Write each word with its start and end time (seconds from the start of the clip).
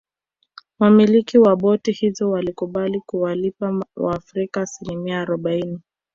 Wamiliki 0.79 1.37
wa 1.37 1.55
boti 1.55 1.91
hizo 1.91 2.29
walikubali 2.31 2.99
kuwalipa 3.05 3.85
waafrika 3.95 4.61
asimilia 4.61 5.21
arobaini 5.21 5.79